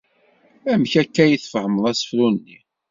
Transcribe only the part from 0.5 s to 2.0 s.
Amek akka ay tfehmeḍ